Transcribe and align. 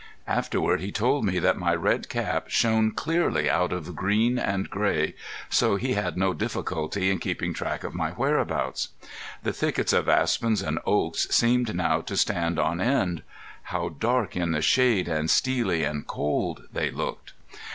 Afterward 0.25 0.81
he 0.81 0.91
told 0.91 1.25
me 1.25 1.37
that 1.37 1.59
my 1.59 1.75
red 1.75 2.09
cap 2.09 2.45
shone 2.49 2.91
clearly 2.91 3.47
out 3.47 3.71
of 3.71 3.95
green 3.95 4.39
and 4.39 4.67
gray, 4.67 5.13
so 5.47 5.75
he 5.75 5.93
had 5.93 6.17
no 6.17 6.33
difficulty 6.33 7.11
in 7.11 7.19
keeping 7.19 7.53
track 7.53 7.83
of 7.83 7.93
my 7.93 8.09
whereabouts. 8.09 8.89
The 9.43 9.53
thickets 9.53 9.93
of 9.93 10.09
aspens 10.09 10.63
and 10.63 10.79
oaks 10.87 11.27
seemed 11.29 11.75
now 11.75 12.01
to 12.01 12.17
stand 12.17 12.57
on 12.57 12.81
end. 12.81 13.21
How 13.61 13.89
dark 13.89 14.35
in 14.35 14.53
the 14.53 14.61
shade 14.63 15.07
and 15.07 15.29
steely 15.29 15.83
and 15.83 16.07
cold 16.07 16.63
they 16.73 16.89
looked! 16.89 17.33